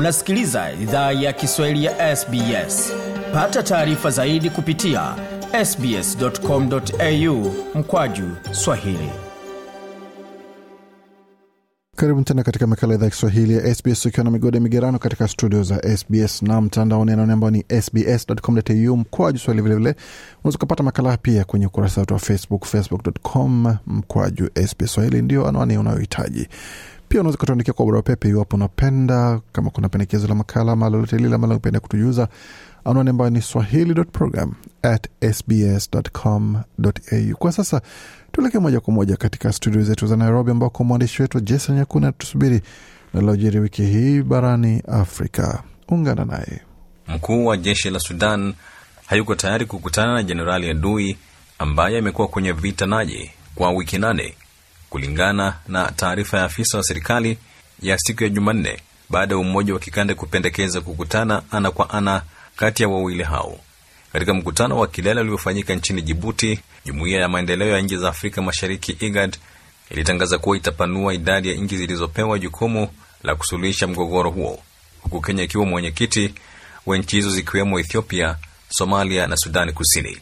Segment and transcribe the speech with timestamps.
[0.00, 2.92] Unasikiliza idhaa ya Kiswahili ya SBS.
[3.32, 5.14] Pata taarifa zaidi kupitia
[5.64, 9.10] sbs.com.au mkwaju swahili.
[11.96, 15.62] Karibu tena katika makala idhaa ya Kiswahili ya SBS ukiwa na migode migerano katika studio
[15.62, 19.62] za SBS na mtandaoni anaone ambao ni sbs.com.au mkwaju swahili.
[19.62, 19.94] Vilevile
[20.40, 25.78] unaweza ukapata makala pia kwenye ukurasa wetu wa Facebook, facebook.com mkwaju SBS Swahili, ndio anwani
[25.78, 26.48] unayohitaji.
[27.10, 31.16] Pia unaweza kutuandikia kwa barua pepe iwapo unapenda, kama kuna pendekezo la makala ama lolote
[31.16, 32.28] lile ambalo ungependa kutujuza,
[32.84, 34.52] anwani ambayo ni swahili.program.
[37.38, 37.80] Kwa sasa
[38.32, 42.60] tuelekee moja kwa moja katika studio zetu za Nairobi, ambako mwandishi wetu Jason Nyakuna tusubiri
[43.14, 45.62] nalojiri wiki hii barani Afrika.
[45.88, 46.60] Ungana naye.
[47.08, 48.54] Mkuu wa jeshi la Sudan
[49.06, 51.18] hayuko tayari kukutana na Jenerali Adui
[51.58, 54.34] ambaye amekuwa kwenye vita naye kwa wiki nane,
[54.90, 57.38] kulingana na taarifa ya afisa wa serikali
[57.82, 62.22] ya siku ya Jumanne, baada ya umoja wa kikanda kupendekeza kukutana ana kwa ana
[62.56, 63.58] kati ya wawili hao.
[64.12, 68.92] Katika mkutano wa kilele uliofanyika nchini Jibuti, jumuiya ya maendeleo ya nchi za Afrika Mashariki
[69.00, 69.36] IGAD
[69.90, 72.88] ilitangaza kuwa itapanua idadi ya nchi zilizopewa jukumu
[73.22, 74.62] la kusuluhisha mgogoro huo,
[75.02, 76.34] huku Kenya ikiwa mwenyekiti
[76.86, 78.36] wa nchi hizo zikiwemo Ethiopia,
[78.68, 80.18] Somalia na Sudani Kusini.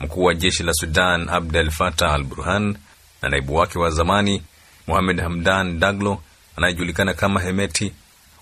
[0.00, 2.76] Mkuu wa jeshi la Sudan Abdel Fattah al Burhan
[3.22, 4.42] na naibu wake wa zamani
[4.86, 6.18] Mohamed Hamdan Daglo
[6.56, 7.92] anayejulikana kama Hemeti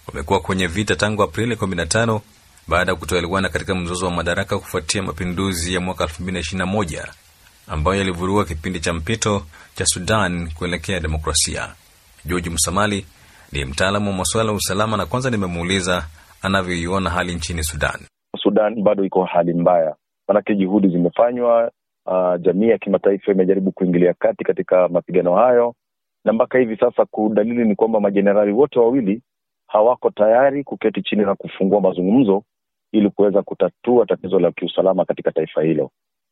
[0.08, 2.20] wamekuwa kwenye vita tangu Aprili 15
[2.68, 7.06] baada ya kutoelewana katika mzozo wa madaraka kufuatia mapinduzi ya mwaka 2021
[7.68, 9.42] ambayo yalivurua kipindi cha mpito
[9.74, 11.68] cha Sudan kuelekea demokrasia.
[12.24, 13.06] George Msamali
[13.52, 16.04] ni mtaalamu wa masuala ya usalama, na kwanza nimemuuliza
[16.42, 18.00] anavyoiona hali nchini Sudan.
[18.42, 19.94] Sudan bado iko hali mbaya,
[20.28, 21.70] manake juhudi zimefanywa.
[22.10, 25.74] Uh, jamii ya kimataifa imejaribu kuingilia kati katika mapigano hayo,
[26.24, 29.22] na mpaka hivi sasa kudalili ni kwamba majenerali wote wawili
[29.66, 32.42] hawako tayari kuketi chini na kufungua mazungumzo
[32.92, 35.90] ili kuweza kutatua tatizo la kiusalama katika taifa hilo.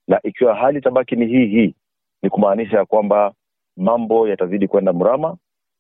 [0.09, 1.75] Na ikiwa hali itabaki ni hii hii,
[2.22, 3.33] ni kumaanisha ya kwamba
[3.77, 5.37] mambo yatazidi kwenda mrama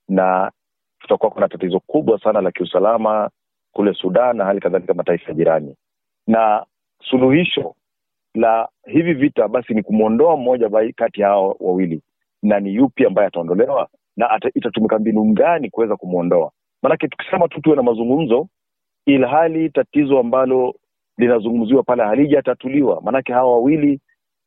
[0.08, 0.52] na
[1.00, 3.30] tutakuwa kuna tatizo kubwa sana la kiusalama
[3.72, 5.74] kule Sudan na hali kadhalika mataifa jirani.
[6.26, 6.66] Na
[7.10, 7.74] suluhisho
[8.36, 12.02] la hivi vita basi ni kumwondoa mmoja kati ya hao wawili,
[12.42, 16.50] na ni yupi ambaye ataondolewa na itatumika mbinu gani kuweza kumwondoa?
[16.82, 18.48] Maanake tukisema tu tuwe na mazungumzo
[19.06, 20.74] ilhali tatizo ambalo
[21.18, 24.00] linazungumziwa pale halijatatuliwa, maanake hawa wawili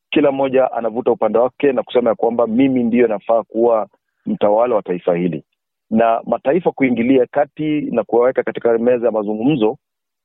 [0.10, 3.88] kila mmoja anavuta upande wake na kusema ya kwamba mimi ndiyo nafaa kuwa
[4.26, 5.44] mtawala wa taifa hili,
[5.90, 9.78] na mataifa kuingilia kati na kuwaweka katika meza ya mazungumzo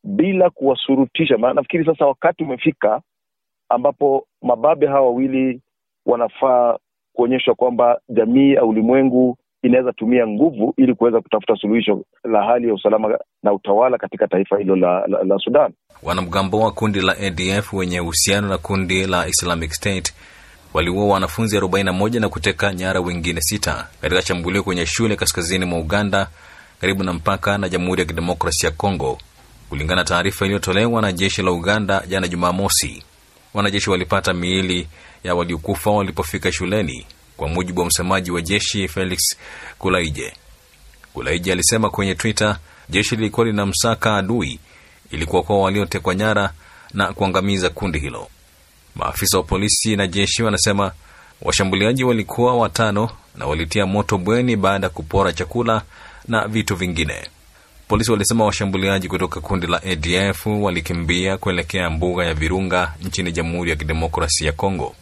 [0.04, 1.38] bila kuwashurutisha.
[1.38, 3.00] Maana nafikiri sasa wakati umefika
[3.68, 5.60] ambapo mababe hawa wawili
[6.06, 6.78] wanafaa
[7.12, 12.74] kuonyeshwa kwamba jamii ya ulimwengu inaweza tumia nguvu ili kuweza kutafuta suluhisho la hali ya
[12.74, 15.72] usalama na utawala katika taifa hilo la, la, la Sudan.
[16.02, 20.14] Wanamgambo wa kundi la ADF wenye uhusiano na kundi la Islamic State
[20.74, 26.28] waliua wanafunzi 41 na kuteka nyara wengine sita katika shambulio kwenye shule kaskazini mwa Uganda
[26.80, 29.18] karibu na mpaka na Jamhuri ya Kidemokrasia ya Kongo,
[29.68, 33.02] kulingana na taarifa iliyotolewa na jeshi la Uganda jana Jumamosi.
[33.54, 34.88] Wanajeshi walipata miili
[35.24, 37.06] ya waliokufa walipofika shuleni
[37.36, 39.36] kwa mujibu wa msemaji wa jeshi Felix
[39.78, 40.32] Kulaije.
[41.12, 44.58] Kulaije alisema kwenye Twitter jeshi lilikuwa linamsaka adui
[45.10, 46.52] ili kuokoa waliotekwa nyara
[46.94, 48.28] na kuangamiza kundi hilo.
[48.94, 50.92] Maafisa wa polisi na jeshi wanasema
[51.42, 55.82] washambuliaji walikuwa watano na walitia moto bweni baada ya kupora chakula
[56.28, 57.28] na vitu vingine.
[57.88, 63.76] Polisi walisema washambuliaji kutoka kundi la ADF walikimbia kuelekea mbuga ya Virunga nchini Jamhuri ya
[63.76, 64.94] Kidemokrasia ya Kongo.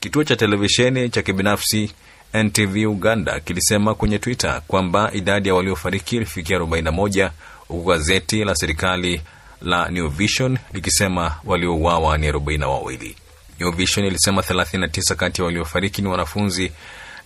[0.00, 1.92] Kituo cha televisheni cha kibinafsi
[2.34, 7.30] NTV Uganda kilisema kwenye Twitter kwamba idadi ya waliofariki ilifikia 41
[7.68, 9.20] huku gazeti la serikali
[9.62, 13.14] la New Vision likisema waliouawa ni 42.
[13.60, 16.72] New Vision ilisema 39 kati ya waliofariki ni wanafunzi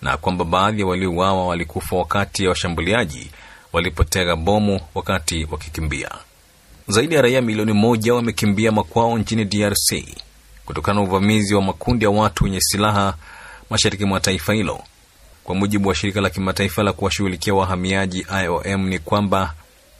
[0.01, 3.31] na kwamba baadhi ya waliouawa walikufa wakati ya washambuliaji
[3.73, 6.11] walipotega bomu wakati wakikimbia.
[6.87, 9.93] Zaidi ya raia milioni moja wamekimbia makwao nchini DRC
[10.65, 13.13] kutokana na uvamizi wa makundi ya watu wenye silaha
[13.69, 14.79] mashariki mwa taifa hilo.
[15.43, 19.53] Kwa mujibu wa shirika la kimataifa la kuwashughulikia wahamiaji IOM, ni kwamba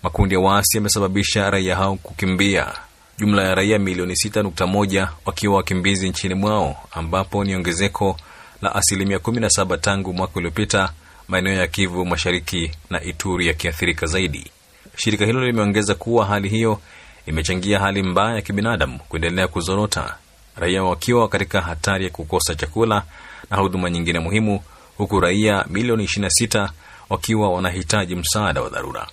[0.04, 2.74] makundi ya waasi yamesababisha raia hao kukimbia,
[3.18, 8.18] jumla ya raia milioni 6.1 wakiwa wakimbizi nchini mwao, ambapo ni ongezeko
[8.62, 10.92] la asilimia 17 tangu mwaka uliopita,
[11.30, 14.52] maeneo ya Kivu Mashariki na Ituri yakiathirika zaidi.
[14.96, 16.80] Shirika hilo limeongeza kuwa hali hiyo
[17.26, 20.16] imechangia hali mbaya ya kibinadamu kuendelea kuzorota,
[20.56, 23.04] raia wakiwa katika hatari ya kukosa chakula
[23.50, 24.62] na huduma nyingine muhimu,
[24.98, 26.70] huku raia milioni 26
[27.10, 29.08] wakiwa wanahitaji msaada wa dharura.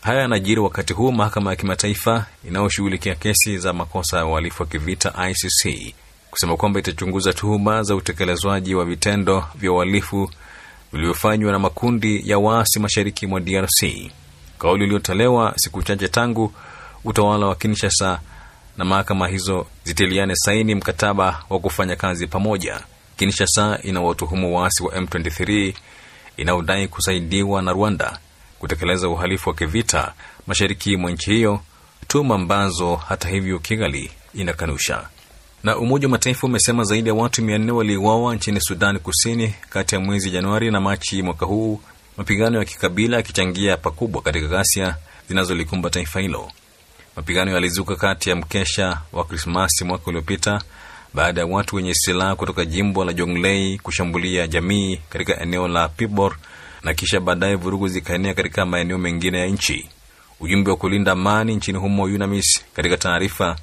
[0.00, 5.28] Haya yanajiri wakati huu mahakama ya kimataifa inayoshughulikia kesi za makosa ya uhalifu wa kivita
[5.30, 5.94] ICC
[6.30, 10.30] kusema kwamba itachunguza tuhuma za utekelezwaji wa vitendo vya uhalifu
[10.92, 14.10] vilivyofanywa na makundi ya waasi mashariki mwa DRC.
[14.58, 16.52] Kauli iliyotolewa siku chache tangu
[17.04, 18.20] utawala wa Kinshasa
[18.76, 22.80] na mahakama hizo zitiliane saini mkataba wa kufanya kazi pamoja.
[23.16, 25.74] Kinshasa inawatuhumu waasi wa M23
[26.36, 28.18] inaodai kusaidiwa na Rwanda
[28.58, 30.12] kutekeleza uhalifu wa kivita
[30.46, 31.60] mashariki mwa nchi hiyo,
[32.08, 35.08] tuhuma ambazo hata hivyo Kigali inakanusha.
[35.62, 39.94] Na Umoja wa Mataifa umesema zaidi ya watu mia nne waliuawa nchini Sudan Kusini kati
[39.94, 41.80] ya mwezi Januari na Machi mwaka huu,
[42.16, 44.96] mapigano ya kikabila yakichangia pakubwa katika ghasia
[45.28, 46.50] zinazolikumba taifa hilo.
[47.16, 50.62] Mapigano yalizuka kati ya mkesha wa Krismasi mwaka uliopita
[51.14, 56.36] baada ya watu wenye silaha kutoka jimbo la Jonglei kushambulia jamii katika eneo la Pibor
[56.82, 59.88] na kisha baadaye vurugu zikaenea katika maeneo mengine ya nchi.
[60.40, 63.56] Ujumbe wa kulinda amani nchini humo UNAMIS katika taarifa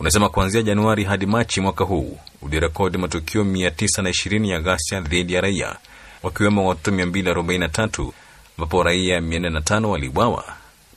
[0.00, 5.76] unasema kuanzia Januari hadi Machi mwaka huu ulirekodi matukio 920 ya ghasia dhidi ya raia,
[6.22, 8.10] wakiwemo watoto 243
[8.58, 10.44] ambapo raia 405 waliuawa,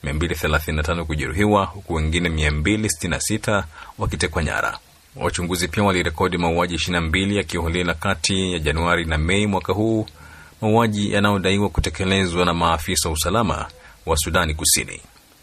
[0.04, 3.64] 235 kujeruhiwa, huku wengine 266
[3.98, 4.78] wakitekwa nyara.
[5.16, 10.06] Wachunguzi pia walirekodi mauaji 22 ya kiholela kati ya Januari na Mei mwaka huu,
[10.60, 13.66] mauaji yanayodaiwa kutekelezwa na maafisa wa usalama
[14.06, 15.00] wa Sudani Kusini.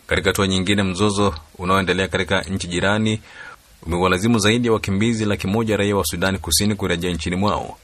[0.07, 3.21] Katika hatua nyingine, mzozo unaoendelea katika nchi jirani
[3.85, 7.77] umewalazimu zaidi ya wakimbizi laki moja raia wa Sudani Kusini kurejea nchini mwao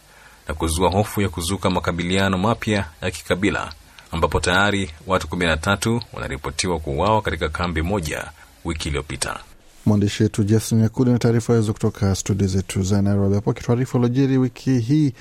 [0.48, 3.74] na kuzua hofu ya kuzuka makabiliano mapya ya kikabila
[4.12, 8.32] ambapo tayari watu 13 wanaripotiwa kuuawa katika kambi moja
[8.66, 9.40] wiki iliyopita.
[9.86, 14.38] Mwandishi wetu Jason Nyakuli na taarifa hizo kutoka studio zetu za Nairobi, hapo akituarifu alojiri
[14.38, 15.14] wiki hii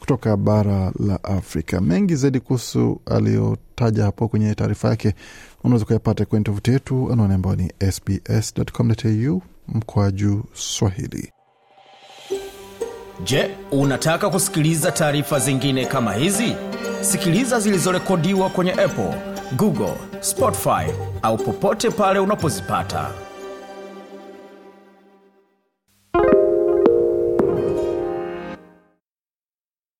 [0.00, 1.80] kutoka bara la Afrika.
[1.80, 5.14] Mengi zaidi kuhusu aliyotaja hapo kwenye taarifa yake
[5.64, 9.42] unaweza kuyapata kwenye tovuti yetu anwani ambayo ni sbs.com.au
[9.74, 11.32] mkwaju Swahili.
[13.24, 16.54] Je, unataka kusikiliza taarifa zingine kama hizi?
[17.00, 19.14] Sikiliza zilizorekodiwa kwenye Apple,
[19.56, 20.86] Google, Spotify
[21.22, 23.10] au popote pale unapozipata.